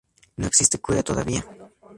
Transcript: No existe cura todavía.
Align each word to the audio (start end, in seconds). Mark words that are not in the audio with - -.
No 0.35 0.47
existe 0.47 0.79
cura 0.81 1.03
todavía. 1.03 1.45